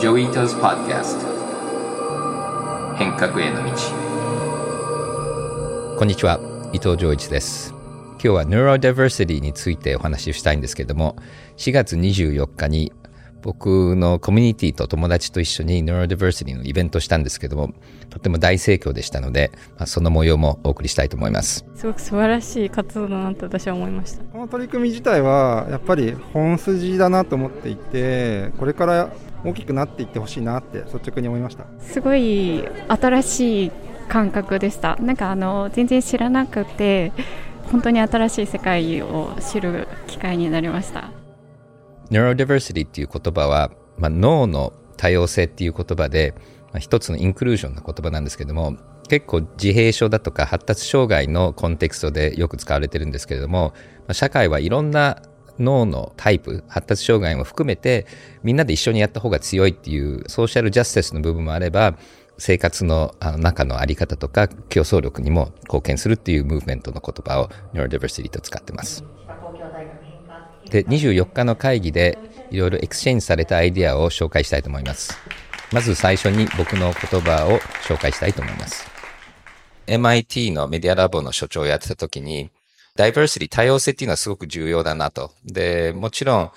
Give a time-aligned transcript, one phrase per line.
[0.00, 1.26] Joi Ito's Podcast
[2.96, 3.70] 変革への道。
[5.98, 6.40] こんにちは。
[6.72, 7.74] 伊藤穰一です。
[8.12, 11.16] 今日は Neurodiversity についてお話ししたいんですけども
[11.58, 12.94] 4月24日に
[13.42, 17.72] 僕のコミュニティと友達と一緒に Neurodiversity のイベントしたんですけども
[18.10, 21.64] とても大盛況でしたので、まあ、その模様もお送りしたいと思います。
[21.74, 24.22] すごく素晴らしい活動だなと私は思いました。
[24.24, 29.10] この取り組み自体はやっぱり本筋だなと思っていてこれから
[29.44, 31.66] 大きくなっていってほしいなって率直に思いました。
[31.80, 33.72] すごい新しい
[34.08, 34.96] 感覚でした。
[34.96, 37.12] なんかあの全然知らなくて
[37.70, 41.10] 本当に新しい世界を知る機会になりました
[42.10, 46.34] Neurodiversity っていう言葉は、まあ、脳の多様性っていう言葉で、
[46.72, 48.76] まあ、一つのインクルージョンの言葉なんですけども
[49.08, 55.22] 結構自閉症だとか発達障害のコンテクストでよく使われてるんですけれども、まあ、社会はいろんな
[55.58, 58.06] 脳のタイプ発達障害も含めて
[58.42, 61.96] みんなで一緒にやった方が強いっていう social justice の部分もあれば
[62.38, 69.04] 生活の中のあり方とか競争力にも貢献するっていうムーブメントの言葉を Neurodiversity と使ってます。
[70.70, 72.18] で24日の会議で
[72.50, 75.18] いろいろ exchange されたアイデアを紹介したいと思います。
[75.72, 78.86] まず最初に僕の言葉を紹介したいと思います。
[79.86, 82.50] MIT のメディアラボの所長をやってた時に
[82.96, 85.32] ダイバーシティ多様性っていうのはすごく重要だなと。
[85.44, 86.50] でもちろん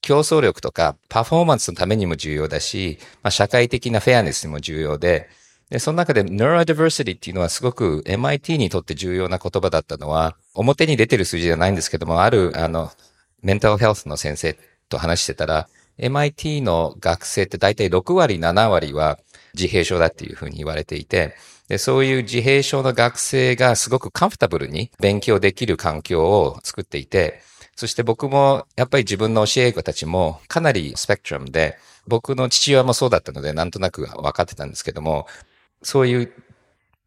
[0.00, 5.28] 競争力とかパフォーマンスのためにも重要だし、まあ、社会的なフェアネスにも重要で
[5.70, 12.90] で、その中で neurodiversity っていうのはすごく MIT にとって重要な言葉だったのは、表に出てる数字じゃないんですけども、ある、あの、
[13.46, 14.58] メンタルヘルスの先生
[14.88, 15.68] と話してたら、
[16.00, 19.20] MIT の学生って大体6割、7割は
[19.54, 21.36] 自閉症だっていうふうに言われていて、
[21.68, 27.40] でそういう自閉症の学生がすごくカンフタブルに勉強できる環境を作っていて、
[27.76, 35.28] そして僕もやっぱり自分の教え子たちもかなりスペクトラムで、僕の父親もそうだったのでなんとなく分かってたんですけども、
[35.84, 36.32] そういう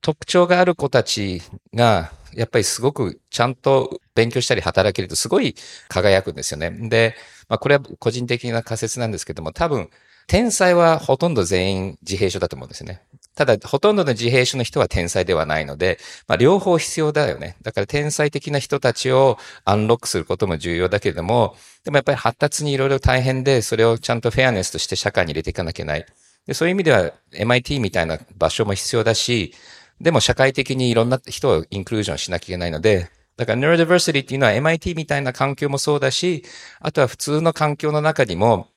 [0.02, 1.42] 特徴がある子たち
[1.74, 5.56] がやっぱりすごくちゃんと勉強したり働けるとすごい
[5.88, 6.72] 輝くんですよね。
[6.90, 7.16] で、
[7.48, 9.90] まあこれは個人的な仮説なんですけども、多分、
[10.28, 13.02] 天才はほとんど全員自閉症だと思うんですよね。
[13.36, 17.58] ただ、ほとんどの自閉症の人は天才ではないので、まあ両方必要だよね。
[17.64, 26.06] だから天才的な人たちをアンロックすることも重要だけれども、でもやっぱり発達にいろいろ大変で、それをちゃんとフェアネスとして社会に入れていかなきゃいけない。
[26.46, 29.54] でそういう意味では MIT みたいな場所も必要だし、
[30.02, 36.44] でも社会的にいろんな人をインクルージョンしなきゃいけないので、だから neurodiversity っていうのは MIT みたいな環境もそうだし、
[36.80, 38.68] あとは普通の環境の中にも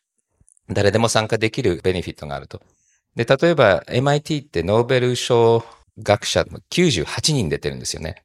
[0.68, 2.60] 誰でも参加できるベネフィットがあると。
[3.16, 5.64] で、例えば MIT ってノーベル賞
[5.98, 8.24] 学者98人出てるんですよね。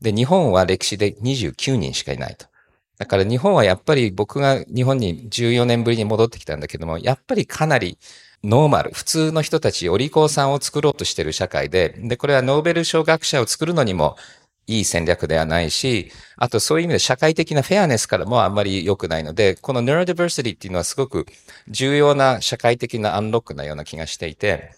[0.00, 2.46] で、日本は歴史で29人しかいないと。
[2.98, 7.98] だから日本はやっぱり僕が日本に14年ぶりに戻ってきたんだけども、やっぱりかなり
[8.44, 14.16] ノーマル、普通の人たち、お利口さんを作ろうとしている社会で、で、これはノーベル賞学者を作るのにも
[14.66, 21.26] いい戦略ではないし、あとそういう意味で社会的なフェアネスからもあんまり良くないので、この neurodiversity っていうのはすごく
[21.68, 24.72] 重要な社会的なアンロックなような気がしていて、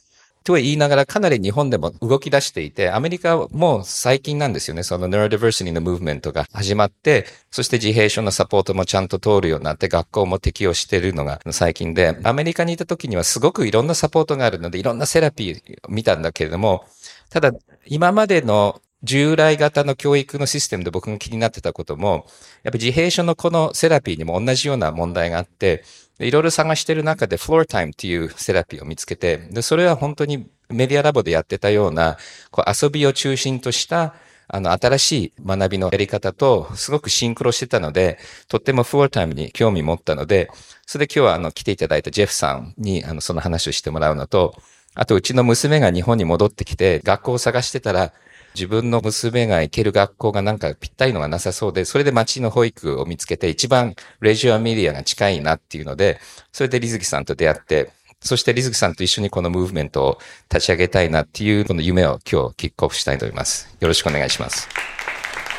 [0.44, 4.82] とは言いながらかなり日本でも動き出していて、アメリカも最近なんですよね。
[4.82, 16.84] その neurodiversity のムーブメントが始まって、そして自閉症のサポートもちゃんと通るようになって、学校も適用しているのが最近で、アメリカにいた時にはすごくいろんなサポートがあるので、いろんなセラピーを見たんだけれども、
[17.30, 17.52] ただ、
[17.86, 22.26] 今までの従来型の教育のシステムで僕が気になってたことも、
[22.64, 25.84] やっぱ自閉症のこのセラピーにも同じような問題があって、
[26.20, 32.18] いろいろ探してる中で、フロータイムっていうセラピーを見つけて、で、それは本当にメディアラボでやってたような、
[32.50, 34.14] こう遊びを中心とした、
[34.46, 40.50] あの、新しい学びのやり方と、すごくシンクロしてたので、とってもフロータイムに興味持ったので、
[40.86, 44.54] それで今日はあの、来ていただいたジェフさんに、あの、その話をしてもらうのと、
[44.94, 48.12] あと、うちの娘が日本に戻ってきて、学校を探してたら、
[48.54, 56.20] 自分の娘が行ける学校がなんかぴったりのがなさそうで、それで町の保育を見つけて一番レジュアメディアが近いなっていうので、
[56.52, 57.90] それでリズキさんと出会って、
[58.20, 60.18] そしてリズキさんと一緒にこのムーブメントを
[60.50, 63.76] 立ち上げたいなっていうこの夢を今日キックオフしたいと思います。
[63.80, 64.68] よろしくお願いします。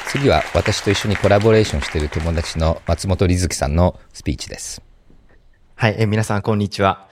[0.08, 4.82] 次は私と一緒にコラボレーションしている友達の松本リズキさんのスピーチです。
[5.76, 7.10] はい、え皆さんこんにちは。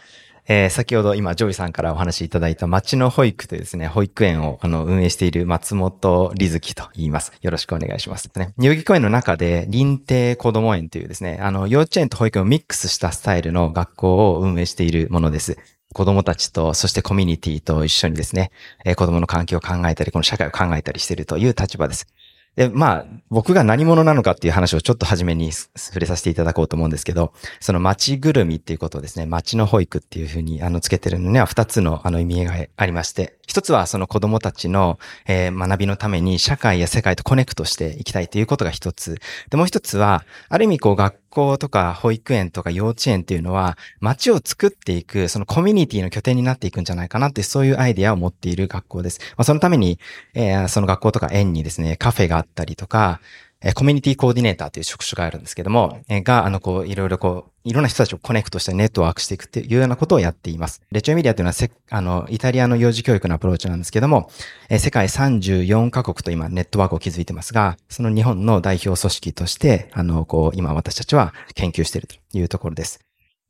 [0.47, 7.31] えー、先ほど今、ジョイさんからお話しいただいたまちの保育園というですね、保育園をあの運営している松本理寿輝と言います。
[7.41, 8.29] よろしくお願いします。
[8.35, 15.57] ね、代々木公園の中で、認定こども園というですね、あの、幼稚園と保育園をミックスしたスタイルの学校を運営しているものです。
[15.93, 18.51] 子供たちと、そしてコミュニティと一緒にですね、
[18.83, 22.07] えー、子供の環境を考えたり、この社会を考えたりしているという立場です。
[22.55, 39.19] で、まあ、僕が何者なのかっていう話をちょっと初めに触れさせていただこうと思うんですけど、その街ぐるみっていうことをですね、街の保育っていうふうにあのつけてるのには2つのあの意味合いがありまして、一つはその子供たちの、えー、学びのために社会や世界とコネクトしていきたいということが一つ。
[39.49, 49.19] で、もう一つは、ある意味こう学校とか保育園とか幼稚園っていうのは、街を作っていく、そのコミュニティの拠点になっていくんじゃないかなって、そういうアイデアを持っている学校です。
[49.31, 49.99] まあ、そのために、
[50.33, 53.19] えー、その学校とか園にですね、カフェがあったりとか、
[53.63, 60.81] えコミュニティコーディネーターという職種があるんですけども、えが、あの、こう、いろいろこう、いろんな人たちを connect してネットワークしていくっていうようなことをやっています。
[60.91, 64.29] レッジョ・エミリアというのはせ、あの、イタリアの幼児教育のアプローチなんですけども、
[64.69, 72.99] え世界34カ国と今ネットワークを築いてますが、その日本の代表組織として、あの、こう、今私たちは研究しているというところです。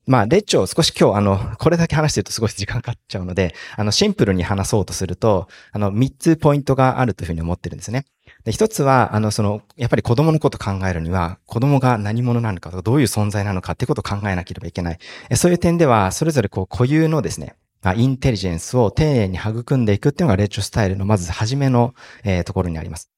[0.06, 8.06] まあ、レッジョを少し今日、あの、これだけ話してるとすごい時間かかっちゃうので、あの、シンプルに話そうとすると、あの、3つポイントがあるというふうに思ってるんですね。
[8.45, 15.00] で、一つは、あの、その、やっぱり子供のこと考えるには、子供が何者なのかとか、どういう存在なのかってことを考えなければいけない。
[15.36, 17.56] そういう点では、それぞれこう、固有のですね、
[17.95, 21.94] インテリジェンスを丁寧に育んでいくっていうのがレッチョスタイルのまず初めの、
[22.24, 23.10] えー、ところにあります。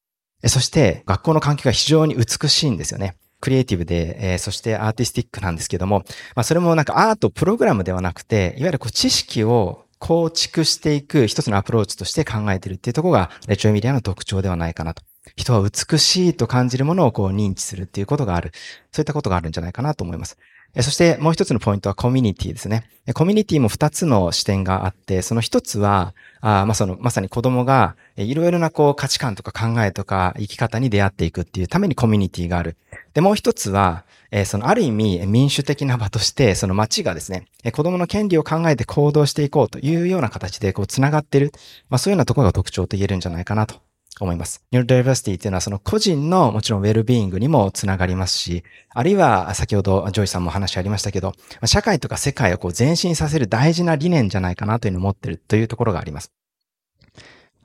[0.46, 3.16] そして、学校の環境が非常に美しいんですよね。
[3.42, 6.00] クリエイティブで、えー、そしてアーティスティックなんですけども、
[6.36, 15.04] まあ、それもなんかアートプログラムではなくて、いわゆるこう知識を構築していく一つのアプローチとして考えているっていうところが、レチョエミリアの特徴ではないかなと。
[15.36, 18.52] 人は美しいと感じるものをこう認知するっていうことがある。
[18.92, 20.38] そういったことがあるんじゃないかなと思います。
[20.82, 22.84] そしてもう一つのポイントはコミュニティですね。
[23.14, 32.76] コミュニティも二つの視点があって、その一つは、あまあその、まさに子供がいろいろなこう価値観とか考えとか生き方に出会っていくっていうためにコミュニティがある。
[33.14, 41.54] で、もう一つは、え、そのある意味民主的な場として、その街がですね、子供の権利を考えて行動していこうというような形でこう繋がってる。
[41.90, 43.85] まあそういうようなところが特徴と言えるんじゃないかなと
[44.20, 44.64] 思います。
[44.72, 51.34] Neurodiversity っていうのはその個人のもちろんウェルビーイングにもつながりますし、あるいは先ほどジョイさんも話ありましたけど、
[51.66, 56.32] 社会とか世界をこう前進させる大事な理念じゃないかなというのを持ってるというところがあります。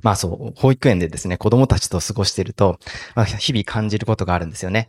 [0.02, 2.78] まあそう、保育園でですね、子供たちと過ごしていると、
[3.14, 4.88] まあ、日々感じることがあるんですよね。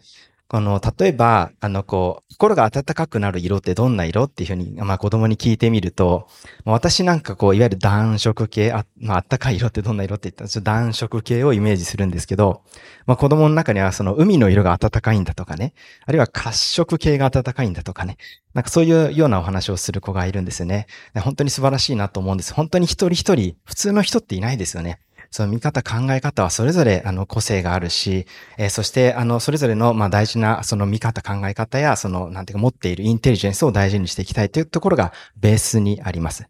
[0.51, 6.27] この、例えば、あの、こう、心が温かくなる色ってどんな色っていうふうに、まあ子供に聞いてみると、
[6.65, 12.63] 私なんかこう、いわゆる暖色系、あ、まあ、あったかい色ってどんな色って言ったら、ちょっと暖色系をイメージするんですけど、
[13.05, 15.73] まあ子供の中にはその海の色が暖かいんだとかね、
[16.05, 18.17] あるいは褐色系が暖かいんだとかね、
[18.53, 20.87] なんかそういうようなお話をする子がいるんですよね。
[21.15, 22.53] 本当に素晴らしいなと思うんです。
[22.53, 24.99] 本当に一人一人、普通の人っていないですよね。
[25.31, 36.47] その見方、考え方はそれぞれ、あの、個性があるし、えー、そして、あの、それぞれの、まあ、大事な、その見方、考え方や、その、なんていうか、持っているインテリジェンスを大事にしていきたいというところが、ベースにあります。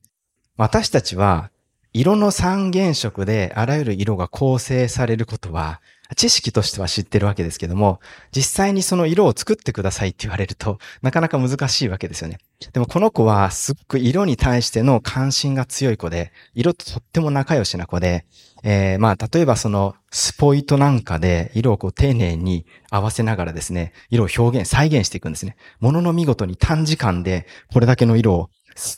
[0.58, 1.52] 私たちは、
[1.94, 5.80] 色の三原色であらゆる色が構成されることは、
[6.16, 8.00] 知識としては知ってるわけですけども、
[8.32, 12.40] 実際にその色を作ってくださいって言われると、なかなか難しいわけですよね。
[12.74, 18.26] でもこの子はすっごい色に対しての関心が強い子で、色ととっても仲良しな子で、
[18.64, 25.56] えー、まあ例えばそのスポイトなんかで色をこう丁寧に合わせながらですね、色を表現、再現していくんですね。
[25.80, 28.50] ものの見事に短時間でこれだけの色を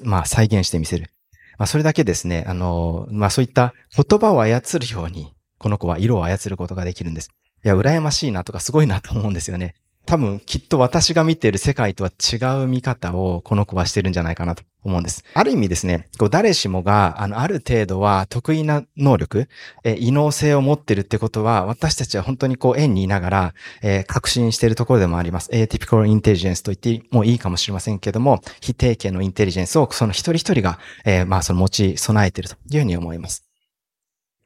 [0.03, 1.09] まあ再現してみせる。
[1.57, 5.33] まあそれだけですね、あの、まあそういった言葉を操るように、
[5.63, 7.31] この子は色を操ることができるんです。
[7.63, 9.75] いや、羨ましいなとかすごいなと思うんですよね。
[10.05, 15.23] 多分きっと私が見ている世界とは違う見方をこの子はしてるんじゃないかなと思うんです。
[15.33, 19.47] ある意味ですね、こう誰しもがあのある程度は得意な能力、
[19.85, 25.49] え異能性を持ってるってことは私たちは本当にこう縁にいながら、えー、確信しているところでもあります。
[25.51, 33.52] atypical intelligence と言ってもいいかもしれませんけども、非定型のインテリジェンスをその一人一人が、えー、まあその持ち備えているというふうに思います。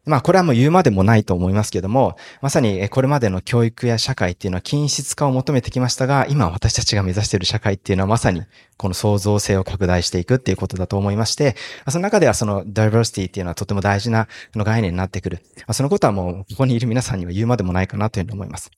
[0.07, 8.41] まあこれはもう言うまでもないと思いますけども、まさにこれまでの教育や社会っていうのは均質化を求めてきましたが、今私たちが目指している社会っていうのはまさに
[8.77, 11.55] この創造性を拡大していくっていうことだと思いまして、
[11.89, 15.43] その中ではそのダイバーシティっていうのはとても大事な概念になってくる。
[15.71, 18.71] そのことはもうここにいる皆さんには言うまでもないかなというふうに思います。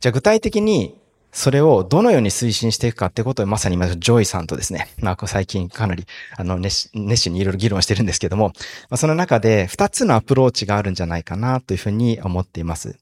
[0.00, 1.00] じゃあ具体的に
[1.34, 8.48] それをどのように推進していくかってことをまさに今、ジョイさんとですね、まあ、最近かなり、あの、熱心にいろいろ議論してるんですけども、
[8.88, 12.96] まあ、その中で二つのアプローチがあるんじゃないかなというふうに思っています。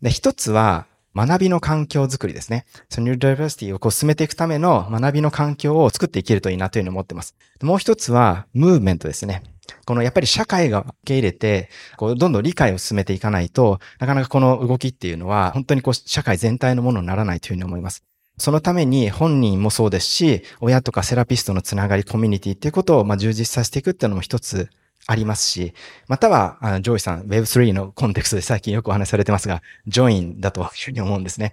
[0.00, 2.66] で、一つは、学びの環境づくりですね。
[2.90, 7.34] その Neurodiversity をこう進めていくための学びの環境を作っていけるといいなというふうに思っています。
[7.62, 9.42] もう一つは、ムーブメントですね。
[9.84, 18.02] このやっぱり社会が受け入れて、こうどんどん理解を進めていかないと、なかなかこの動きっていうのは本当にこう社会全体のものにならないというふうに思います。
[18.38, 24.68] そのために本人もそうですし、親とかセラピストのつながり、コミュニティっていうことをまあ充実させていくっていうのも一つ
[25.06, 25.72] ありますし、
[26.08, 31.52] または、あのジョイさん、Web3 のコンテクストで最近よくお話されてますが、ジョインだというふうに思うんですね。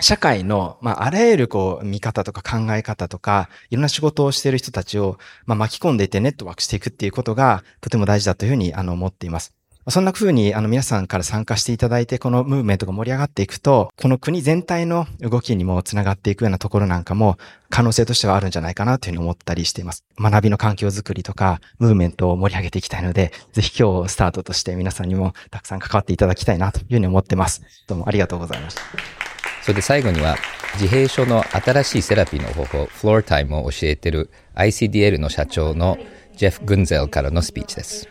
[0.00, 9.54] 社会の、まあ、あらゆるこう、見方とか考え方とか、いろんな仕事をしている人たちを、まあ、巻き込んでいってネットワークしていくっていうことが、とても大事だというふうに、あの、思っています。
[9.88, 17.36] そんな風に、あの、皆さんから参加していただいて、このムーブメントが盛り上がっていくと、この国全体の動きにもつながっていくようなところなんかも、
[17.68, 20.02] 可能性としてはあるんじゃないかなというふうに思ったりしています。
[20.18, 27.62] 学びの環境づくりとか、ムーブメントを盛り上げていきたいので、ぜひ今日スタートとして皆さんにもたくさん関わっていただきたいなというふうに思ってます。
[27.86, 29.23] どうもありがとうございました。
[29.64, 30.36] それで最後には、
[30.74, 35.96] 自閉症の新しいセラピーの方法、フロータイムを教えている ICDL の社長の
[36.36, 38.06] ジェフ・グンゼルからのスピーチです。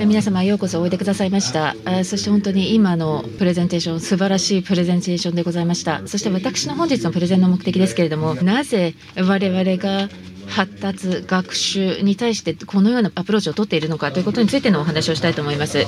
[0.00, 1.76] 皆様ようこそおいでくださいました。
[2.04, 6.04] そして本当に今のプレゼンテーション、素晴らしいプレゼンテーションでございました。
[6.06, 10.08] そして私の本日のプレゼンの目的ですけれども、なぜ我々が
[10.48, 15.78] 発達、学習に対してこのようなアプローチを取っているのかということについてのお話をしたいと思います。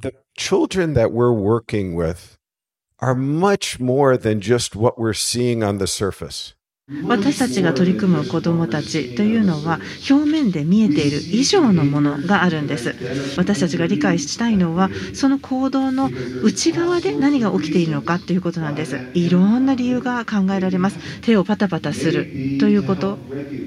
[0.00, 2.38] The children that we're working with
[3.02, 6.54] are much more than just what we're seeing on the surface.
[7.08, 12.94] 私たちが取り組む子どもたちというのは表面で見えている以上のものがあるんです。
[13.38, 16.10] 私たちが理解したいのはその行動の
[16.42, 18.98] 内側で何が起きているのかということなんです。
[19.14, 20.98] いろんな理由が考えられます。
[21.22, 23.18] 手をパタパタするということ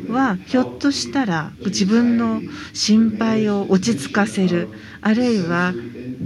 [0.09, 2.43] はひょっとしたら自分の
[2.73, 4.69] 心配を落ち着かせる
[5.01, 5.73] あるいは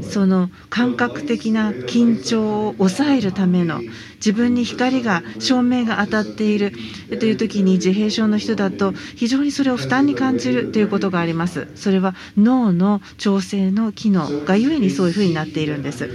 [0.10, 3.82] その感覚的な緊張を抑えるための
[4.16, 6.72] 自分に光が照明が当たっている
[7.20, 16.08] という時に自閉症の人だと非常にそれを負担に感じるということがありますそれは脳の調整の機能がゆえにそういうふうになっているんです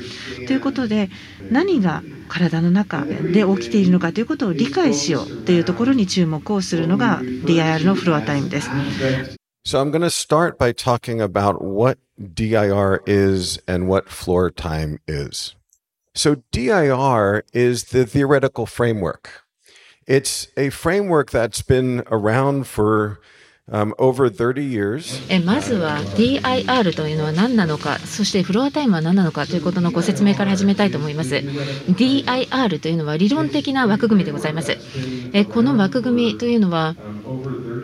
[0.46, 1.10] ということで
[1.50, 8.70] 何が体の中で起きているのかということを理解しようというところに注目をするのが DIR のフロアタイムです。
[9.66, 11.98] So I'm going to start by talking about what
[12.32, 15.56] DIR is and what floor time is.
[16.14, 19.42] So DIR is the theoretical framework.
[20.06, 23.18] It's a framework that's been around for
[23.68, 25.20] Um, over 30 years.
[25.28, 31.34] えまずは DIR というのは何なのか、そしてフロアタイムは何なのかということのご説明から始めたいと思います。
[31.34, 34.78] DIR というのは理論的な枠組みでございます。
[35.32, 36.94] えこの枠組みというのは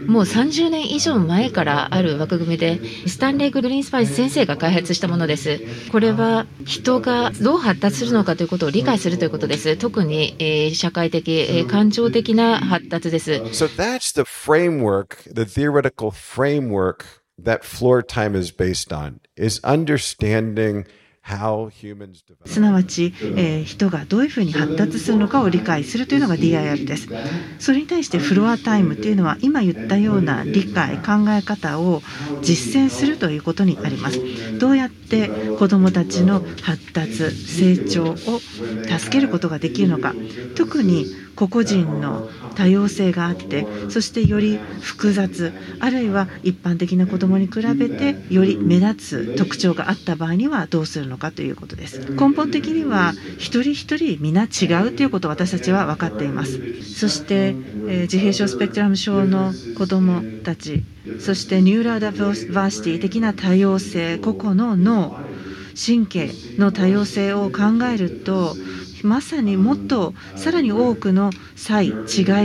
[0.07, 5.61] もう30年以上前からある枠組みで、スタンレー・グリーンスパイス先生が開発したものです。
[5.91, 9.77] これは人がどう発達するのかということを理解するということです。
[9.77, 13.33] 特に、えー、社会的、えー、感情的な発達です。
[13.33, 17.07] So that's the framework, the theoretical framework
[17.38, 20.85] that floor time is based on, is understanding
[22.45, 27.07] すなわち、えー、人がどういうふうに発達するのかを理解するというのが DIR です。
[27.61, 32.02] それに対してフロアタイムというのは今言ったような理解、考え方を
[32.43, 34.59] 実践するということにあります。
[34.59, 35.28] どうやって
[35.59, 40.14] 子どもたちの発達、成長を助けることができるのか、
[40.57, 41.04] 特に
[41.37, 52.12] 個々人の多様性があってそしてより複雑あるいは一般的な子どもに比べてより目立つ特徴があった場合にはどうするのかということです。
[52.12, 56.61] 根本的には一人一人皆違うということを私たちは分かっています。
[56.83, 60.85] そして、えー、自閉症スペクトラム症の子どもたち
[61.21, 65.18] そしてニューラーダバーシティ的な多様性個々の脳
[65.75, 68.54] 神経の多様性を考えると
[69.02, 71.94] まさにもっとさらに多くの差異違い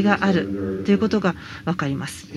[0.03, 1.35] があるということが
[1.65, 2.27] 分かります。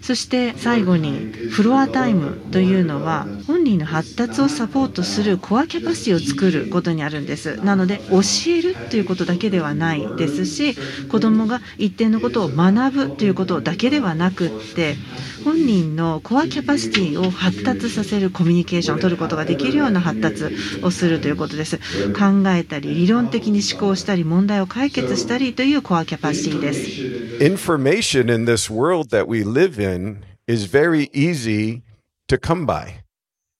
[0.00, 7.56] そして最後にフロアタイムというのは本人の発達をサポートするコアキャパシティを作ることにあるんです。
[7.64, 10.76] なので教えるということだけではないですし
[11.08, 14.96] 子どもが一定のことを学ぶということだけではなくって
[15.44, 20.44] 本人のコアキャパシティを発達させるコミュニケーションを取ることができるような発達
[20.82, 21.78] をするということです。
[22.12, 31.81] 考えたり理論的に思考したり問題を解決したりというコアキャパシティです Information in this world that we live in is very easy
[32.27, 33.03] to come by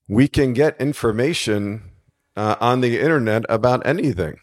[0.09, 1.81] we can get information
[2.35, 4.37] uh, on the internet about anything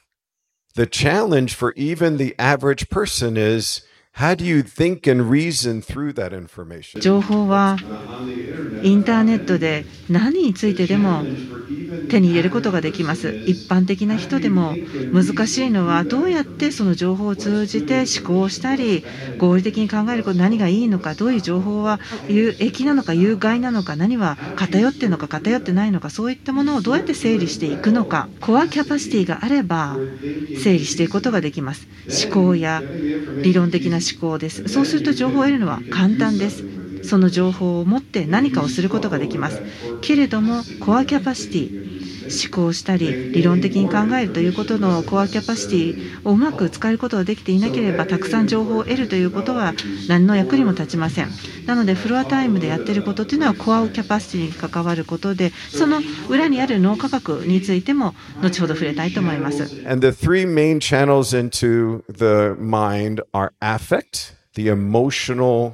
[0.74, 3.82] the challenge for even the average person is
[6.99, 7.77] 情報は
[8.83, 11.23] インターネットで何についてでも
[12.09, 13.33] 手に入れることができます。
[13.45, 14.75] 一般的な人でも
[15.13, 19.05] 難しいのはどうやってその情報を通じて思考したり
[19.38, 29.95] 合理的に考えること何がいいのかどういう情報は有益なのか有害なのか何は偏っているのか偏ってないのかそういったものをどうやって整理していくのかコアキャパシティがあれば
[30.61, 31.88] 整理していくことができます。
[32.09, 32.81] 思考や
[33.43, 34.67] 理論的な思思考です。
[34.67, 36.63] そうすると情報を得るのは簡単です。
[37.03, 39.61] その情報を持って何かをすることができます
[40.01, 49.73] けれどもコアキャパシティ思考したり理論的に考えるということのコアキャパシティをうまく使えることができていなければたくさん情報を得るということは
[50.07, 51.29] 何の役にも立ちません
[51.65, 59.63] なのでフロアタイムでやっていることというのはコアキャパシティに関わることでその裏にある脳科学についても後ほど触れたいと思います。
[59.87, 65.73] And the three main channels into the mind are affect, the emotional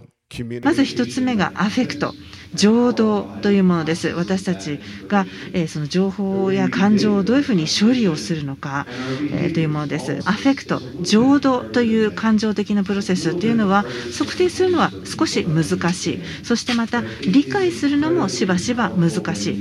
[0.63, 2.13] まず1つ目がアフェクト。
[2.53, 4.09] 情動というものです。
[4.09, 8.87] 私たちが、えー、その情報や感情をどういうふうに処理をするのか、
[9.31, 10.19] えー、というものです。
[10.25, 10.81] アフェクト。
[11.01, 13.83] 情動という感情的なプロセスというのは
[14.17, 16.19] 測定するのは少し難しい。
[16.43, 19.51] そしてまた理解するのもしばしば難し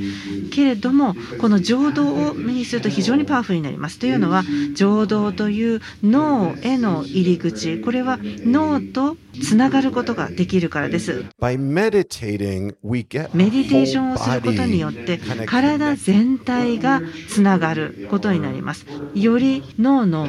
[0.47, 0.51] い。
[0.51, 3.99] けれどもこの情動を目にすると非常にパワフルになります。
[3.99, 4.45] というのは
[4.75, 7.81] 情動という脳への入り口。
[7.81, 11.25] これは脳とつながることができるからです。
[13.35, 18.87] メディテーションをすることによって体全体がつながることになります。
[19.15, 20.29] より脳の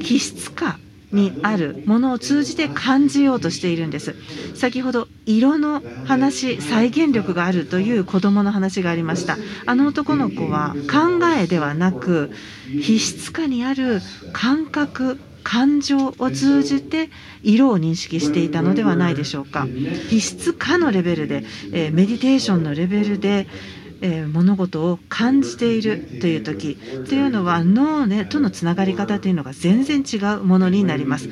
[0.00, 0.78] 気質化
[1.12, 4.14] にあるものを通じて感じようとしているんです
[4.54, 12.30] 先ほど色の話再現力があるという子どもの話がありましたあの男の子は考えではなく
[12.82, 14.00] 皮質化にある
[14.32, 17.10] 感覚感情を通じて
[17.42, 19.66] 色を認識していたのではないでしょうか
[20.10, 23.46] 異質化のレベルで、えー、メディテーションのレベルで
[24.04, 26.76] えー、物事を感じているという時
[27.08, 31.28] というのは脳、ね、とのつながり方というのが全然違うものになります。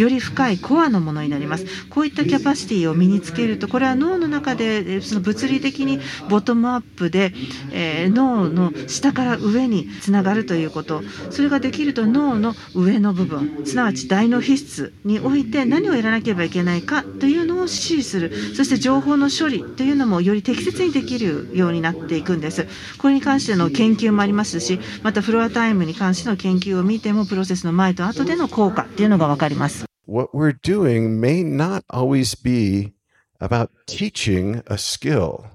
[0.00, 1.66] より深いコアのものになります。
[1.88, 7.32] こういったキャパシティを身につけるとこれは脳の中でその物理的にボトムアップで、
[7.72, 11.02] えー、脳の下から上につながるということ。
[11.30, 18.32] それができると脳の上の部分すなわち大脳皮質において何をやらなければいけないかというのを指示する。
[18.54, 22.66] そして情報の処理というのもより適切にできるようになっていくんです。
[22.98, 29.87] これに関しての研究もありますしまたフロアタイムに関しての研究を見てもプロセスの前と後での効果っていうのが分かります。
[30.08, 32.94] What we're doing may not always be
[33.40, 33.70] about.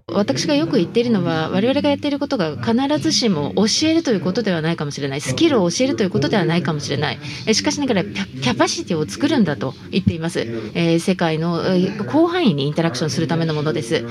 [0.08, 7.20] 私がよく言っているのは、我々がやっていることが必ずしも教えるということではないかもしれない、スキルを教えるということではないかもしれない、
[7.54, 10.42] しかしながらキャパシティを作るんだと言っています。
[10.74, 14.04] えー、世界の広範囲にインタラクションするためのものです。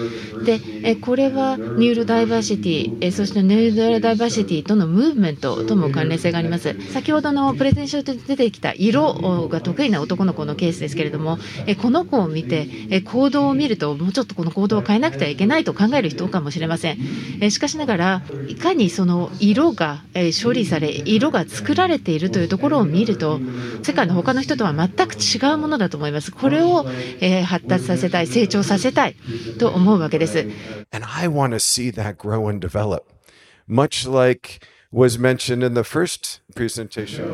[0.45, 6.77] で、えこれはニューロダイバーシティ、えそしてニューロダイバーシティとのムーブメントとも関連性があります。
[6.93, 16.99] 先ほどのプレゼンションで出てきた色が得意な男の子のケースですけれども、えこの子を見て、え行動を見ると、ちょっとこの行動を変えなくてはいけないと考える人かもしれません。
[17.41, 23.41] えしかしながら、いかにその色が、え処理され、色が作られているというところを見ると、
[23.83, 26.33] 世界の他の人とは全く違うものだと思います。
[26.33, 26.87] これを、
[27.21, 29.17] え発達させたい、成長させたい
[29.59, 30.47] と思うわけです。
[30.93, 33.05] And I want to see that grow and develop.
[33.69, 34.61] Much like
[34.93, 36.42] was mentioned in the first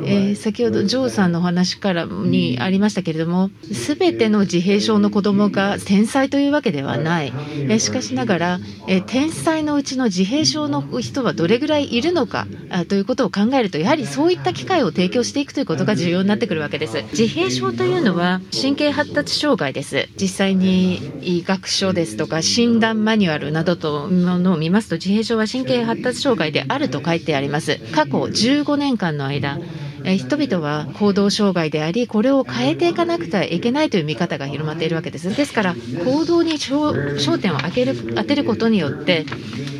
[0.04, 17.02] えー、先ほどジョーさんのお話からにありましたけれども、すべての自閉症の子どもが天才というわけではない、えー、しかしながら、えー、天才のうちの自閉症の人はどれぐらいいるのかあということを考えると、やはりそういった機会を提供していくということが重要になってくるわけです。
[17.12, 20.08] 自閉症というのは神経発達障害です。
[20.20, 27.78] 実際に医学書ですとか診断マニュアルなどとものを見ますと、自閉症は神経発達障害であると書いてあります。
[27.92, 29.58] 過去15年間間の間、
[30.16, 35.34] 人々は行動障害であり、これを変えていかなくてはいけないという見方が広まっているわけです。
[35.34, 39.26] ですから、行動に焦点を当てる当てることによって、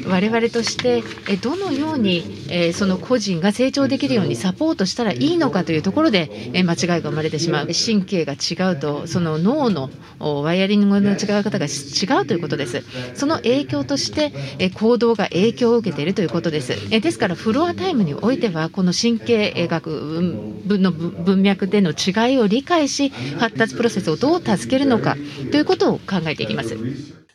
[0.08, 1.02] 我々として
[1.36, 2.24] どのように
[2.72, 7.68] その個人が成長できるようにサポートしたらいいのかというところで間違いが生まれてしまう。
[7.68, 12.82] 神経が違うとその脳のワイヤリングの違い方が違うということです。
[13.14, 14.32] その影響として
[14.74, 16.88] 行動が影響を受けているということです。
[16.88, 25.16] ですからフロアタイムにおいてはこの神経学の文脈での違いを理解し発達プロセスをどう助けるのか
[25.50, 26.74] ということを考えていきます。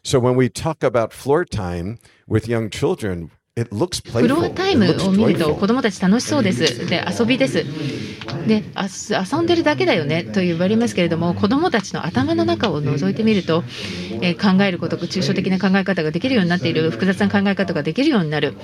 [0.04, 6.88] So when we talk about floor time with young children, フロアタイムを見ると子どもたち楽しそうです。
[6.88, 7.64] で、遊びです。
[8.48, 13.64] で、遊んでるだけだよねと言われますけれども、子どもたちの頭の中を覗いてみると、
[14.22, 18.56] え考えること抽象的な考え方ができるようになっている複雑な考え方ができるようになる。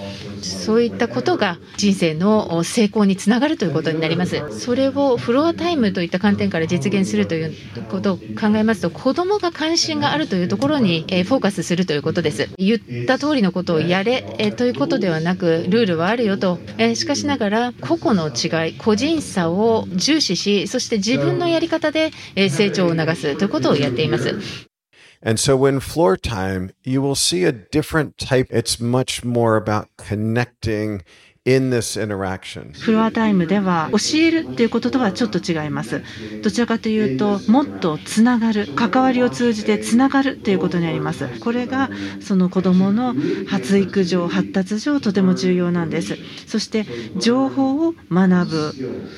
[0.42, 4.42] そういったことが人生の成功につながるということになります。
[4.60, 7.54] それをフロアタイムといった観点から実現するという
[7.92, 12.50] ことを考えますと子どもが関心があるというところに、えフォーカスするということです。
[12.58, 22.12] 言った通りのことをやれ、えということではなくルールはあるよと、えしかしながら個々の違い個人差を重視しそして自分のやり方で
[22.50, 24.70] 成長を促すということをやっています。
[25.22, 28.48] And so when floor time, you will see a different type.
[28.52, 31.02] It's much more about connecting.
[32.74, 36.04] フロアタイムでは教えるっていうこととはちょっと違います。
[36.44, 41.28] どちらかというともっとつながる関わりを通じてつながるということになります。
[41.40, 41.90] これが
[42.22, 43.16] その子どもの
[43.48, 46.18] 発育上発達上とても重要なんです。
[46.46, 46.86] そして
[47.18, 48.74] 情報を学ぶ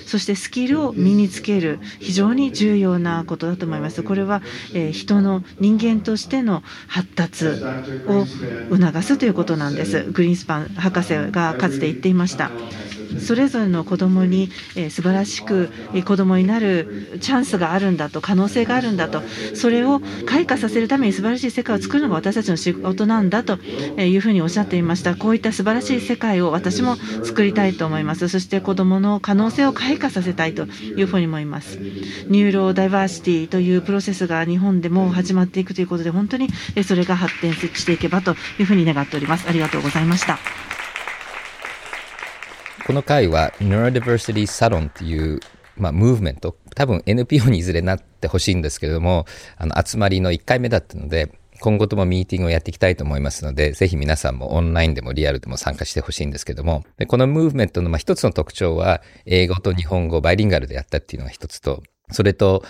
[0.05, 4.03] そしてスキルを身につける非常に重要なことだと思います。
[4.03, 4.41] これは、
[4.73, 7.45] え、人の人間としての発達
[8.07, 8.25] を
[8.75, 10.03] 促すということなんです。
[10.11, 12.51] グリーンスパン博士がかつて言っていました。
[13.19, 15.69] それぞれの子どもに、えー、素晴らしく
[16.05, 19.21] 子どもになるチャンスがあるんだと可能性があるんだと
[19.53, 23.57] それを開花させるために素晴らしい世界を作るのが私たちの仕事なんだと
[23.97, 25.15] いうふうにおっしゃっていました。
[25.15, 28.29] こういった素晴らしい世界を私も作りたいと思います。
[28.29, 31.79] そして子どもの可能性を開花させたいというふうに思います。
[32.27, 36.47] ニューロダイバーシティというプロセスが日本でも始まっていくということで本当に
[36.83, 39.47] それが発展していけばというふうに願っております。
[39.49, 40.39] ありがとうございました。
[42.91, 45.39] この回は Neurodiversity Salon っていう、
[45.77, 49.25] まあ、ムーブメント、多分 NPO にいずれなってほしいんですけれども、
[49.55, 62.65] あの、集まりの1回目だったので、今後ともミーティングをやっていきたいと思いますので、ぜひ皆さんもオンラインでもリアルでも参加してほしいんですけども、でこのムーブメントのまあ一つの特徴は、英語と日本語バイリンガルでやったっていうのが一つと、それと、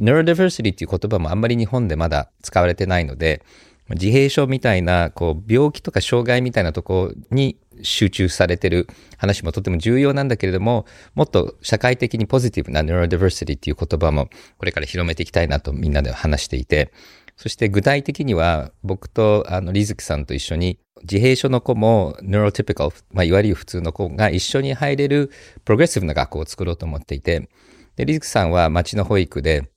[0.00, 3.44] Neurodiversity っていう言葉もあんまり日本でまだ使われてないので、
[3.90, 16.92] 自閉症みたいな、こう、病気とか障害みたいなとこに集中されてる話もとても重要なんだけれども、もっと社会的にポジティブな neurodiversity っていう言葉もこれから広めていきたいなとみんなで話していて、
[17.36, 25.30] そして具体的には僕とあのリズキさんと一緒に自閉症の子も neurotypical、まあ、いわゆる普通の子が一緒に入れる
[25.64, 27.48] プログレッシブな学校を作ろうと思っていて、
[27.96, 29.70] で、リズキさんは町の保育で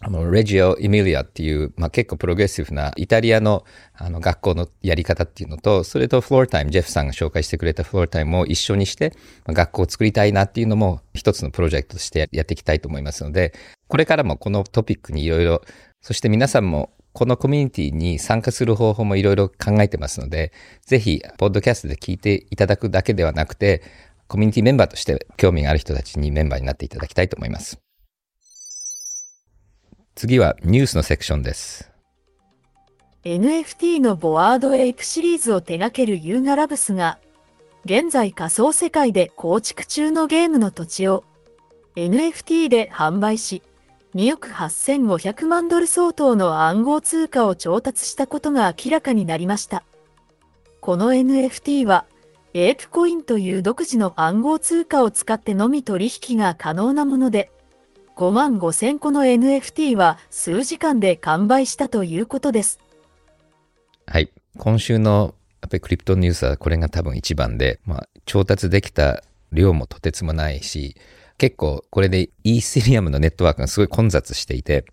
[0.00, 9.14] あの、レジオ・エミリアっていう、まあ、結構プログレッシブなイタリアのあの学校のやり方っていうのと、それとフロータイム、ジェフさんが紹介してくれたフロータイムを一緒にして、
[9.46, 13.54] まあ、学校を作りたいなっていうのも一つのプロジェクトとしてやっていきたいと思いますので、
[13.88, 15.62] これからもこのトピックにいろいろ、
[16.02, 20.52] そして皆さんもこのコミュニティに参加する方法もいろいろ考えてますので、
[20.84, 23.82] ぜひ、ポッドキャストで聞いていただくだけではなくて、
[24.28, 27.85] コミュニティメンバーとして興味がある人たちにメンバーになっていただきたいと思います。
[30.16, 31.92] 次はニュースのセクションです。
[33.24, 37.18] NFT のボワードエイプシリーズを手掛けるユーガラブスが、
[37.84, 41.22] 現在仮想世界で構築中のゲームの土地を
[41.96, 43.62] NFT で販売し、
[44.14, 49.84] 2億8500万ドル相当の暗号通貨を調達したことが明らかになりました。
[50.80, 52.06] この NFT は、
[52.54, 57.50] エープコインという独自の暗号通貨を使ってのみ取引が可能なもので、
[58.16, 62.80] 5万5千個の NFT は数時間で完売したということです。
[64.06, 64.30] はい。
[64.56, 70.96] 今週のやっぱりクリプトニュースはこれが多分一番で、まあ、調達できた量もとてつもないし、
[71.36, 74.86] 結構これでイーセリアムのネットワークがすごい混雑していて、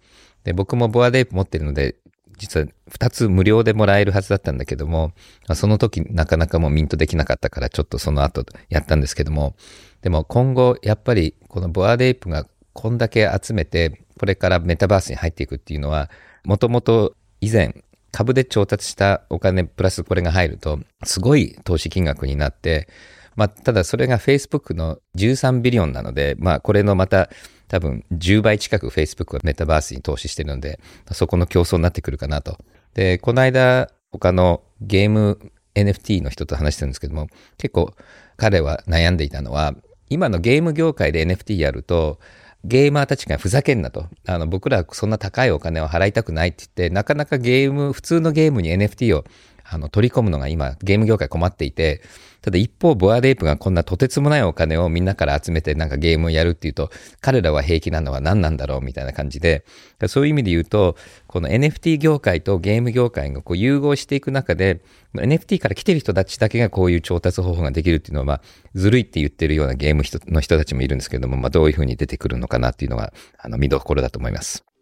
[0.44, 1.96] で、僕もボアデープ持ってるので、
[2.38, 5.14] 実は2つ無料でもらえるはずだったんだけども、
[5.56, 9.56] その時なかなかもうミントできなかったからちょっとその後やったんですけども、
[10.02, 16.10] でも今後やっぱりこのボアデープがこんだけ集めて、これからメタバースに入っていくっていうのは、
[16.44, 22.88] もともと以前、株で調達したお金プラスこれが入ると、すごい投資金額になって、
[23.36, 27.30] まあ、ただそれが Facebook の13ビリオンなので、まあ、これのまた
[27.68, 30.80] 多分10倍近く Facebook はメタバースに投資してるので、
[31.12, 32.58] そこの競争になってくるかなと。
[32.94, 35.40] で、この間、他のゲーム
[35.74, 37.96] NFT の人と話してるんですけども、結構
[38.38, 39.74] 彼は悩んでいたのは、
[40.10, 42.20] 今のゲーム業界で NFT やると、
[42.66, 44.08] ゲーマーたちがふざけんなと。
[44.26, 49.26] あの、僕らそんな高いお金を払いたくないって言って、なかなかゲーム、普通のゲームに NFT を
[49.74, 52.02] あの取り込むのが今、ゲーム業界困っていて、
[52.42, 59.66] ただ一方、ボアデープがこんなとてつもないお金をみんなから集めてなんかゲームをやるっていうと、彼らは平気なのは何なんだろうみたいな感じで、
[60.08, 64.82] そういう意味で言うと、この NFT 業界とゲーム業界がこう融合していく中で、
[65.16, 68.42] NFT から来てる人たちだけがこういう調達方法ができるっていうのは、まあ、
[68.76, 74.73] ずるいって言ってるようなゲームの人たちもいるんですけども、まあ、どういうふうに出てくるのかなっていうのが、あの、見どころだと思います。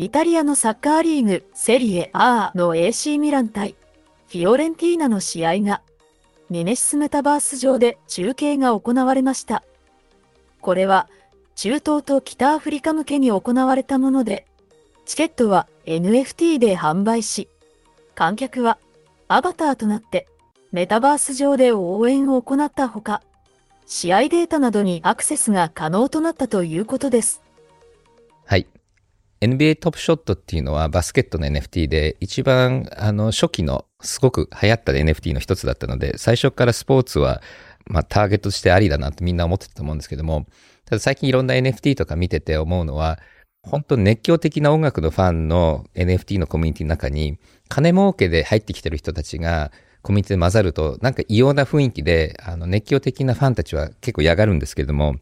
[0.00, 3.76] イタリアのサッカーリーグセリエ A の AC ミラン対
[4.28, 5.82] フィオレンティーナの試合が
[6.48, 9.62] ネネシスメタバース上で中継が行われました。
[10.62, 11.06] これは
[11.54, 14.46] 中東と北アフリカ向けに行われたもので、
[15.04, 17.46] チケットは NFT で販売し、
[18.14, 18.78] 観客は
[19.28, 20.28] アバターとなって
[20.72, 23.20] メタバース上で応援を行ったほか、
[23.84, 27.42] 試合データなどにアクセスが可能となったということです。
[28.46, 28.66] はい。
[29.42, 37.40] NBA トップショットっていうのはバスケットの NFT で一番あの初期のすごく流行った NFT の一つだったので最初からスポーツは
[37.86, 40.46] まあターゲットとしてありだなってみんな思ってたと思うんですけども
[40.84, 43.18] ただ最近いろんな NFT とか見てて思うのは
[43.62, 49.72] 本当熱狂的な音楽のファンの NFT のコミュニティの中に金儲けで入ってきてる人たちが
[50.02, 55.16] コミュニティで混ざるとなんか異様な雰囲気であの熱狂的なファンたちは結構嫌がるんですけども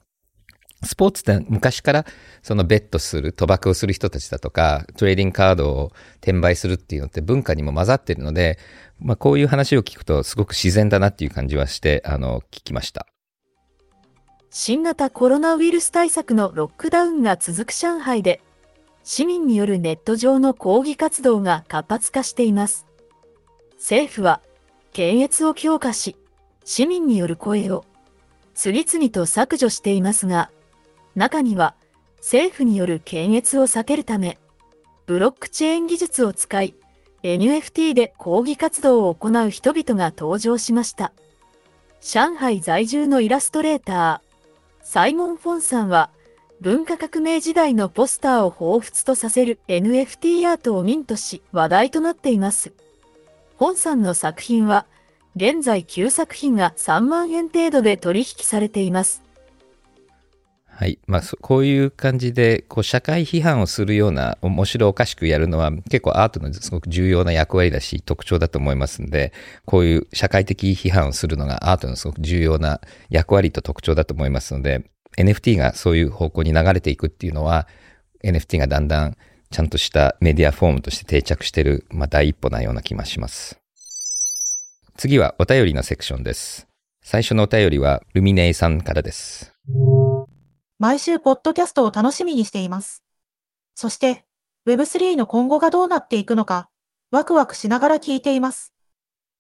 [0.85, 2.07] スポーツって昔から
[2.43, 8.59] そのベットする、賭博をする人たちだとか、トレーディングカードを転売するっていうのって文化にも混ざってるので、
[9.01, 13.07] まあこういう話を聞くとすごく自然だなっていう感じはして、あの、聞きました。
[14.51, 18.41] 新型コロナウイルス対策のロックダウンが続く上海で、
[19.03, 22.87] 市民によるネット上の抗議活動が活発化しています。
[23.75, 24.41] 政府は、
[24.93, 26.17] 検閲を強化し、
[26.65, 27.85] 市民による声を
[28.55, 30.51] 次々と削除していますが、
[31.19, 31.75] 中には
[32.19, 34.39] 政府による検閲を避けるため、
[35.07, 36.77] ブロックチェーン技術を使い、
[37.25, 41.13] NFT で抗議活動を行う人々が登場しました。
[42.01, 46.11] 上海在住のイラストレーター、サイモン・フォンさんは、
[46.61, 52.73] 文化革命時代のポスターを彷彿とさせる NFT アートをミントし話題となっています。
[53.59, 54.87] フォンさんの作品は、
[55.35, 59.28] 現在9作品が3万円程度で取引されています。
[60.79, 61.01] はい。
[61.09, 69.33] まあ、こういう感じで、こう、社会批判をするような、面白おかしくやるのは、結構アートのすごく重要な役割だし、特徴だと思いますんで、
[69.65, 74.85] こういう社会的批判をするのがアートのすごく重要な役割と特徴だと思いますので、
[75.17, 77.67] NFT がそういう方向に流れていくっていうのは、
[78.23, 79.17] NFT がだんだん
[79.51, 83.59] ちゃんとしたメディアフォームとして定着してる、まあ、第一歩なような気がします。
[84.97, 86.69] 次はお便りのセクションです。
[87.03, 89.53] 最初のお便りは、ルミネイさんからです。
[90.81, 93.03] 毎週ポッドキャストを楽しみにしています。
[93.75, 94.25] そして
[94.67, 96.69] Web3 の今後がどうなっていくのか、
[97.11, 98.73] ワクワクしながら聞いています。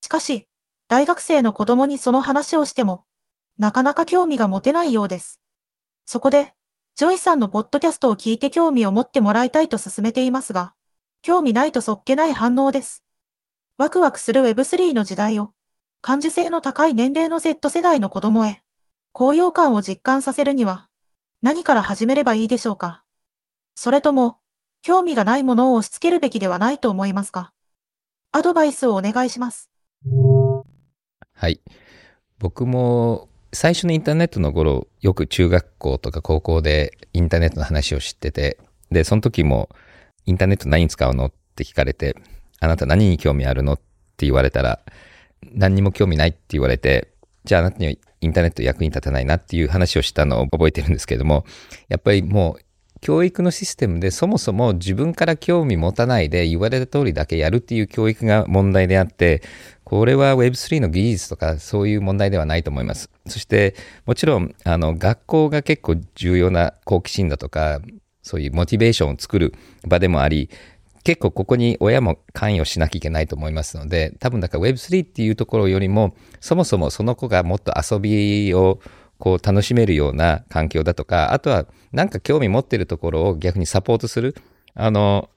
[0.02, 0.48] しかし、
[0.88, 3.04] 大学生の子供にその話をしても、
[3.56, 5.40] なかなか興味が持てないようです。
[6.06, 6.54] そこで、
[6.96, 10.74] ジョイさんのポッドキャストを聞いて興味を持ってもらいたいと勧めていますが、
[11.22, 13.04] 興味ないとそっけない反応です。
[13.76, 15.52] ワクワクする Web3 の時代を、
[16.00, 18.62] 感受性の高い年齢の Z 世代の子供へ、
[19.12, 20.87] 高揚感を実感させるには、
[21.40, 23.04] 何から始めればいいでしょうか？
[23.76, 24.38] それとも、
[24.82, 27.52] 興味がないものを押し付けるべきではないと思いますか？
[28.32, 29.70] アドバイスをお願いします。
[31.32, 31.60] はい。
[32.40, 38.58] 僕も最初のインターネットの頃、よく中学校とか高校でインターネットの話を知ってて、
[38.90, 39.68] で、その時も
[40.26, 41.26] インターネット何に使うの？
[41.26, 42.16] って聞かれて、
[42.58, 43.74] あなた何に興味あるの？
[43.74, 43.76] っ
[44.16, 44.80] て言われたら、
[45.52, 47.12] 何にも興味ないって言われて、
[47.44, 51.44] じゃああなたにはインターネット役に立たないなっていう話をしたのを覚えてるんですけれども、
[51.88, 52.62] やっぱりもう
[53.00, 59.42] 教育のシステムでそもそも自分から興味持たないで言われた通りだけやるっていう教育が問題であって、
[59.84, 63.10] これは Web3 の技術とかそういう問題ではないと思います。
[63.26, 67.80] そしてもちろんあの学校が結構重要な好奇心だとか
[68.22, 69.54] そういうモチベーションを作る
[69.86, 70.50] 場でもあり、
[71.04, 78.80] 結構ここに親も関与しなきゃいけないと思いますので、多分だから Web3 っていうところよりも、そもそもその子がもっと遊びを
[79.18, 84.34] こう楽しめるような環境だとか、あとはなんか興味持ってるところを逆にサポートする。
[84.74, 85.28] あの、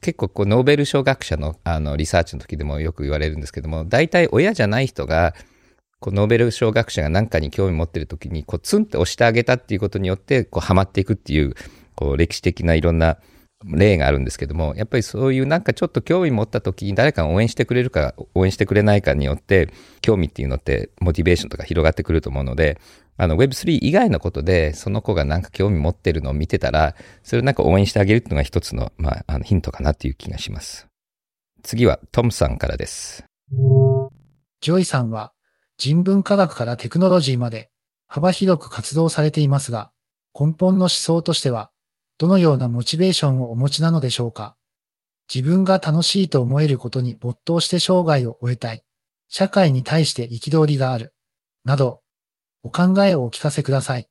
[0.00, 5.34] 結構こうノーベル賞学者のあのリサーチの時でもよく言われるんですけども、大体親じゃない人が、
[6.00, 11.54] こうノーベル賞学者が何かに興味持ってる時に、こうツンって押してあげたっていうことによって、こうハマっていくっていう、
[11.94, 13.18] こう歴史的ないろんな
[13.64, 22.80] 例があるんですけども、やっぱりそういうなんかちょっと興味持った時に誰かが応援してくれるか、応援してくれないかによって、興味っていうのってモチベーションとか広がってくると思うので、
[23.18, 30.86] あの Web3 以外のことで、その子がなんか興味持ってるのを見てたら、それをなんか応援してあげるっていうのが一つの、まあ、あのヒントかなっていう気がします。
[31.62, 33.24] 次はトムさんからです。
[34.62, 35.32] ジョイさんは
[35.76, 37.70] 人文科学からテクノロジーまで
[38.06, 39.90] 幅広く活動されていますが、
[40.38, 41.70] 根本の思想としては
[42.20, 44.54] どのようなモチベーションをお持ちなのでしょうか？
[45.34, 48.82] 自分が楽しいと思えることに没頭して生涯を終えたい。
[49.30, 51.14] 社会に対して憤りがある。
[51.64, 52.02] など、
[52.62, 54.06] お考えをお聞かせください。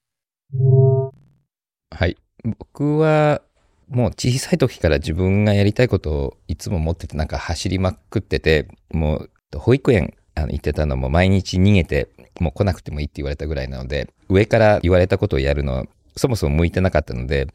[1.92, 2.18] はい。
[2.58, 3.44] 僕は
[3.90, 17.54] もう小さい時から自分がやりたいことをいつも持っててなんか走りまくってて、もう保育園あの行ってたのも毎日逃げてもう来なくてもいいって言われたぐらいなので、上から言われたことをやるのそもそも向いてなかったので、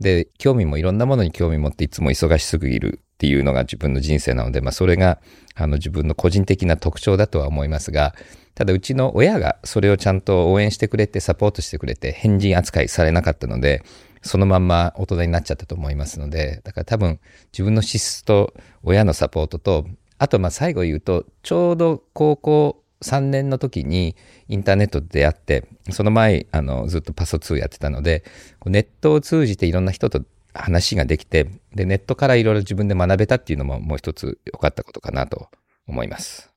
[0.00, 5.20] で、興味もいろんなものに興味持っていつも忙しすぎるっていうのが自分の人生なので、まあそれが
[5.54, 8.14] あの自分の個人的な特徴だとは思いますが、
[8.54, 13.82] ただうちの親がそれをちゃんと応援してくれてサポートしてくれて変人扱いされなかったので、
[14.22, 17.20] そのまんま大人になっちゃったと思いますので、だから多分
[17.52, 19.86] 自分の資質と親のサポートと、
[20.18, 24.16] あとまあ最後言うと、ちょうど高校3年の時に
[24.48, 28.24] インターネットで出会って、その前あのずっとパソ2やってたので、
[28.64, 30.22] ネットを通じていろんな人と
[30.54, 35.48] 話ができて、で、ネットからいろいろ自分で学べたっていうのももう一つ良かったことかなと
[35.86, 36.52] 思います。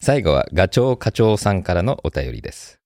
[0.00, 2.80] 最後はガチョウ課長さんからのお便りです。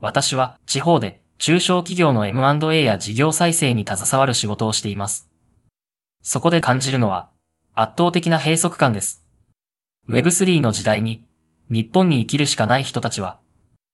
[0.00, 5.28] 私は地方で中小企業の M&A や事業再生に携わる仕事をしています。
[6.22, 7.30] そこで感じるのは
[7.74, 9.24] 圧倒的な閉塞感です。
[10.08, 11.24] Web3 の時代に
[11.72, 13.40] 日本に生きるしかない人たちは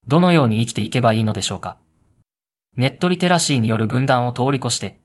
[0.09, 1.79] どのように生きていけばいいのでしょうか。
[2.77, 5.01] ネットリテラシーによる分断を通り越して、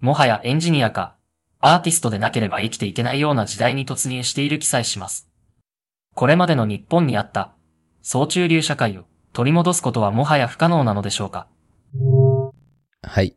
[0.00, 1.14] もはやエンジニアか
[1.60, 5.28] アーティストでなければ生きていけないような時代に突入している記載します。
[6.16, 7.54] これまでの日本にあった
[8.02, 11.46] 総中流社会を取り戻すことはもはや不可能なのでしょうか
[13.02, 13.36] はい。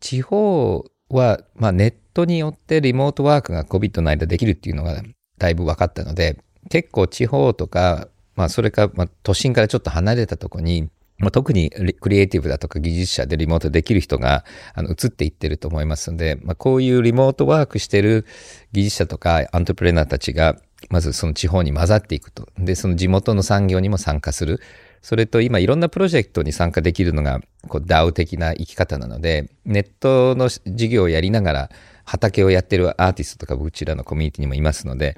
[0.00, 5.00] 地方は、まあ、ネットによってリモートワークが COVID の間できるっていうのが
[5.38, 14.44] だいぶ分かったので、結構地方とか、まあ、それか、まあ、都心からちょっと離れたとこに、まあ、特にクリエイティブだとか技術者でリモートできる人が
[14.74, 18.26] あの移っていってると思いますので、まあ、こういうリモートワークしてる
[18.72, 20.56] 技術者とかアントプレーナーたちが
[20.88, 22.48] まずその地方に混ざっていくと。
[22.58, 24.60] で、その地元の産業にも参加する。
[25.02, 31.70] それと今いろんなプロジェクトに参加できるのがこう DAO 的な生き方なので、ネットの事業をやりながら
[32.10, 35.16] 畑をやってるアーティストとかうちらのコミュニティにもいますので、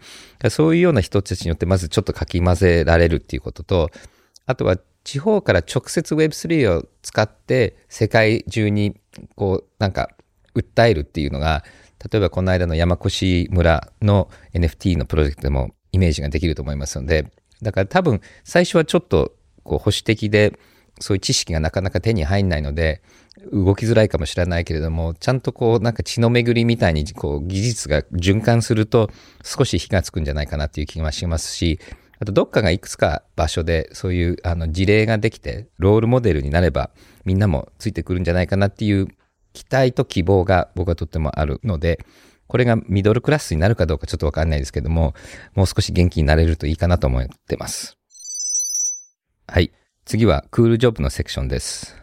[0.51, 3.91] そういうような人たちによってまずちょっとかき混ぜられるっていうことと、
[4.45, 8.95] あとは地方から直接 Web3 を使って世界中に
[9.37, 10.11] こうなんか
[10.55, 11.65] 訴えるっていうのが
[12.11, 17.31] 例えばこの間の山越村の NFT のプロジェクトでもイメージができると思いますので、
[17.63, 20.59] だから多分最初はちょっとこう保守的で、
[21.01, 23.03] そういう知識がなかなか手に入んないので、
[23.53, 29.11] 動きづらいかもしれないけれども、ちゃんとこうなんか血の巡りみたいにこう技術が循環すると
[29.43, 31.81] 少し火がつくんじゃないかなっていう気がしますし、
[32.19, 36.91] あとどっかがいくつか場所でそういうあの事例ができてロールモデルになれば
[37.25, 39.09] みんなもついてくるんじゃないかなっていう
[39.53, 41.99] 期待と希望が僕はとってもあるので、
[42.47, 45.15] これがミドルクラスになるかどうかちょっとわかんないですけども、
[45.55, 47.97] もう少し元気になれるといいかなと思ってます。
[49.47, 49.73] はい。
[50.05, 52.02] 次はクールジョブのセクションです。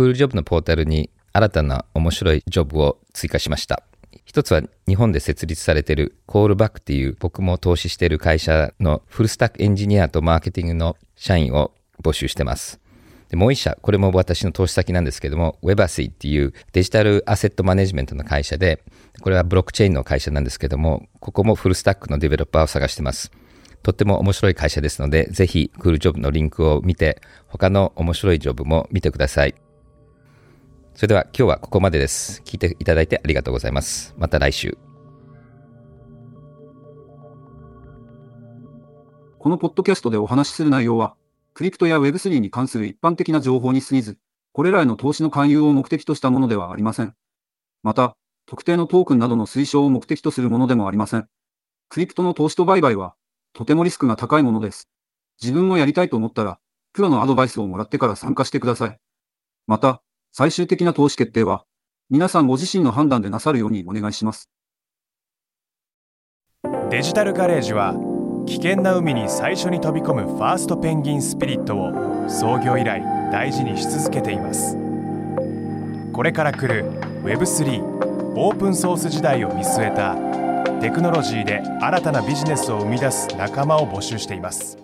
[0.00, 3.82] クールジョブのポータルに新たな面白いジョブを追加しました。
[4.24, 12.80] 一つは日本で設立されているコールバックっていう僕も投資している会社のフルスタックエンジニアとマーケティングの社員を募集してます。
[13.28, 18.82] で、もう一社、これも私の投資先なんですけども、Webacy っていうデジタルアセットマネジメントの会社で、
[19.20, 23.30] これはブロックチェーンの会社なんですけども、ここもフルスタックのデベロッパーを探してます。
[23.82, 29.54] とっても面白い会社ですので、ぜひクールジョブのリンクを見て、他の面白いジョブも見てください。
[31.00, 32.42] それでは今日はここまでです。
[32.44, 34.14] 聞いていただいてありがとうございます。
[34.18, 34.76] また来週。
[39.38, 41.16] このポッドキャストでお話しする内容は、
[41.54, 44.18] クリプトや Web3 に関する一般的な情報に過ぎず、
[44.52, 47.14] これらへの投資の勧誘を目的としたものではありません。
[47.82, 51.26] また、特定のトークンなどの推奨を目的とするものでもありません。
[51.88, 53.14] クリプトの投資と売買は、
[53.54, 54.90] とてもリスクが高いものです。
[55.40, 56.58] 自分もやりたいと思ったら、
[56.92, 58.98] プロのアドバイスをもらってから参加してください。
[59.66, 61.64] また、最終的な投資決定は、
[62.08, 64.50] 皆さんご自身の判断でなさるようにお願いします。
[66.90, 67.94] デジタルガレージは、
[68.46, 74.76] 危険な海に最初に飛び込むファーストペンギンスピリットを創業以来大事にし続けています。
[76.12, 76.90] これから来る
[77.22, 80.16] Web3 オープンソース時代を見据えた
[80.80, 84.78] テクノロジーで新たなビジネスを生み出す仲間を募集しています。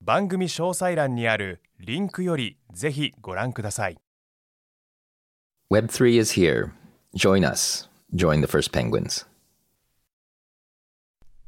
[0.00, 3.98] 番組詳細欄にあるリンクよりぜひご覧ください。
[5.70, 6.72] Web3 is here.
[7.14, 7.88] Join us.
[8.14, 9.26] Join the first penguins.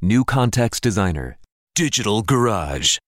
[0.02, 1.38] New Context Designer,
[1.74, 2.98] Digital Garage.